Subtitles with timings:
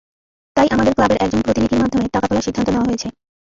[0.55, 3.07] তাই আমাদের ক্লাবের একজন প্রতিনিধির মাধ্যমে টাকা তোলার সিদ্ধান্ত নেওয়া হয়েছে।